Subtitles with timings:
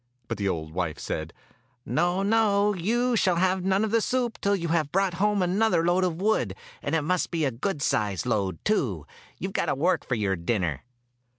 [0.27, 1.31] But the old wife said:
[1.87, 5.85] ''No, no, you shall have none of the soup till you have brought home another
[5.85, 9.05] load of wood; and it must be a good sized load, too.
[9.37, 10.81] You have got to work for your dinner."